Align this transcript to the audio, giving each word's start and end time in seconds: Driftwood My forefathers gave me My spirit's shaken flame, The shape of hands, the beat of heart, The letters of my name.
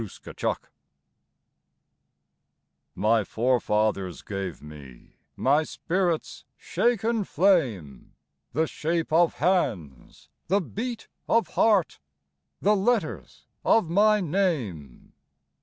Driftwood 0.03 0.57
My 2.95 3.23
forefathers 3.23 4.23
gave 4.23 4.59
me 4.59 5.17
My 5.35 5.61
spirit's 5.61 6.43
shaken 6.57 7.23
flame, 7.23 8.15
The 8.53 8.65
shape 8.65 9.13
of 9.13 9.35
hands, 9.35 10.27
the 10.47 10.59
beat 10.59 11.07
of 11.29 11.49
heart, 11.49 11.99
The 12.61 12.75
letters 12.75 13.45
of 13.63 13.91
my 13.91 14.21
name. 14.21 15.13